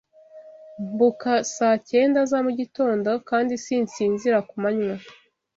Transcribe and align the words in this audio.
Mbuka 0.79 1.31
saa 1.55 1.77
cyenda 1.87 2.19
za 2.31 2.39
mugitondo, 2.45 3.11
kandi 3.29 3.53
sinsinzira 3.63 4.37
ku 4.49 4.55
manywa 4.63 4.97